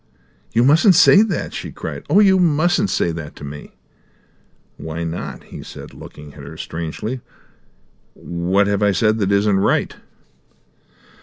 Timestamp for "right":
9.59-9.95